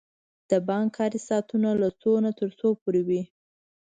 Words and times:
د 0.49 0.51
بانک 0.67 0.89
کاری 0.97 1.19
ساعتونه 1.27 1.69
له 1.81 1.89
څو 2.01 2.11
نه 2.25 2.31
تر 2.39 2.49
څو 2.59 2.67
پوری 2.81 3.01
وی؟ 3.07 3.21